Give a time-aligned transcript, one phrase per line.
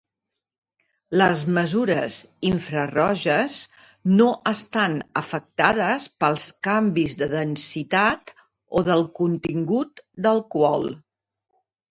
[1.21, 2.15] Les mesures
[2.47, 3.57] infraroges
[4.21, 8.33] no estan afectades pels canvis de densitat
[8.81, 10.89] o del contingut d'alcohol.